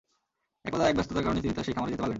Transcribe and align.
একদা 0.69 0.83
এক 0.89 0.95
ব্যস্ততার 0.97 1.23
কারণে 1.25 1.41
তিনি 1.43 1.53
তার 1.55 1.65
সেই 1.67 1.75
খামারে 1.75 1.91
যেতে 1.91 2.01
পারলেন 2.01 2.07
না। 2.07 2.09